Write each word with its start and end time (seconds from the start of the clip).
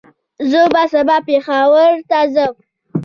زه 0.51 0.61
به 0.73 0.83
سبا 0.91 1.17
پېښور 1.27 1.91
ته 2.09 2.19
ځم 2.33 2.53